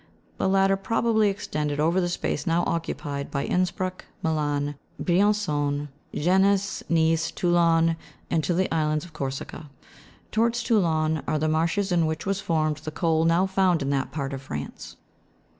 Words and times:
The 0.39 0.49
latter 0.49 0.75
probably 0.77 1.29
extended 1.29 1.79
over 1.79 2.01
the 2.01 2.09
space 2.09 2.47
no\v 2.47 2.63
occupied 2.65 3.29
by 3.29 3.45
Inspruck, 3.45 4.03
Milan, 4.23 4.73
Briancon, 4.99 5.89
Genes, 6.11 6.81
Nice, 6.89 7.29
Toulon, 7.29 7.95
and 8.31 8.43
to 8.43 8.55
the 8.55 8.73
island 8.73 9.03
of 9.03 9.13
Corsica. 9.13 9.69
Towards 10.31 10.63
Toulon 10.63 11.21
are 11.27 11.37
the 11.37 11.47
marshes 11.47 11.91
in 11.91 12.07
which 12.07 12.25
was 12.25 12.41
formed 12.41 12.77
the 12.77 12.89
coal 12.89 13.25
now 13.25 13.45
found 13.45 13.83
in 13.83 13.91
that 13.91 14.11
part 14.11 14.33
of 14.33 14.41
France. 14.41 14.97